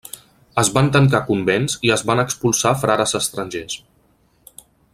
Es 0.61 0.69
van 0.77 0.87
tancar 0.95 1.19
convents 1.27 1.75
i 1.89 1.93
es 1.97 2.03
van 2.11 2.21
expulsar 2.23 2.73
frares 2.85 3.15
estrangers. 3.21 3.77